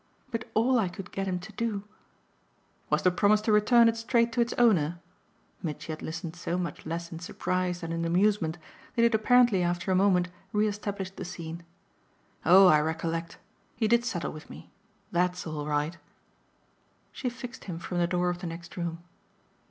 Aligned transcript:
But 0.31 0.49
all 0.55 0.79
I 0.79 0.87
could 0.89 1.11
get 1.11 1.27
him 1.27 1.37
to 1.37 1.51
do" 1.51 1.83
"Was 2.89 3.03
to 3.03 3.11
promise 3.11 3.39
to 3.41 3.51
restore 3.51 3.83
it 3.87 3.95
straight 3.95 4.31
to 4.31 4.41
its 4.41 4.51
owner?" 4.57 4.97
Mitchy 5.61 5.91
had 5.93 6.01
listened 6.01 6.35
so 6.35 6.57
much 6.57 6.87
less 6.87 7.11
in 7.11 7.19
surprise 7.19 7.81
than 7.81 7.91
in 7.91 8.03
amusement 8.03 8.55
that 8.95 9.03
he 9.03 9.03
had 9.03 9.13
apparently 9.13 9.61
after 9.61 9.91
a 9.91 9.95
moment 9.95 10.29
re 10.53 10.67
established 10.67 11.17
the 11.17 11.23
scene. 11.23 11.61
"Oh 12.47 12.65
I 12.65 12.79
recollect 12.81 13.37
he 13.75 13.87
did 13.87 14.03
settle 14.03 14.31
with 14.33 14.49
me. 14.49 14.71
THAT'S 15.11 15.45
all 15.45 15.67
right." 15.67 15.95
She 17.11 17.29
fixed 17.29 17.65
him 17.65 17.77
from 17.77 17.99
the 17.99 18.07
door 18.07 18.31
of 18.31 18.39
the 18.39 18.47
next 18.47 18.75
room. 18.77 19.03